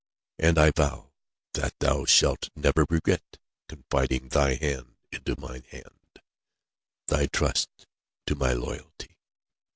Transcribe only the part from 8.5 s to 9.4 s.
loyalty."